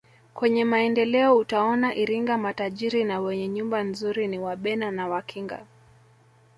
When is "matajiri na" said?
2.37-3.19